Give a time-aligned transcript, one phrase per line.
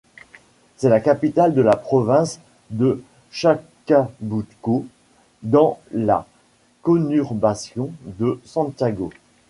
[0.77, 2.39] C'est la capitale de la Province
[2.71, 4.87] de Chacabuco,
[5.43, 6.25] dans la
[6.81, 9.11] conurbation de Santiago.